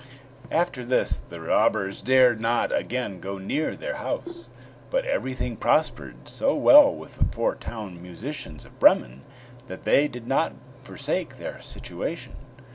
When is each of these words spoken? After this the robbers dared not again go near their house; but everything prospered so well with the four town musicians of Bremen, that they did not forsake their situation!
After 0.49 0.83
this 0.83 1.19
the 1.19 1.39
robbers 1.39 2.01
dared 2.01 2.41
not 2.41 2.75
again 2.75 3.19
go 3.19 3.37
near 3.37 3.75
their 3.75 3.97
house; 3.97 4.49
but 4.89 5.05
everything 5.05 5.55
prospered 5.55 6.27
so 6.27 6.55
well 6.55 6.91
with 6.91 7.17
the 7.17 7.25
four 7.25 7.53
town 7.53 8.01
musicians 8.01 8.65
of 8.65 8.79
Bremen, 8.79 9.21
that 9.67 9.83
they 9.83 10.07
did 10.07 10.25
not 10.27 10.53
forsake 10.81 11.37
their 11.37 11.61
situation! 11.61 12.33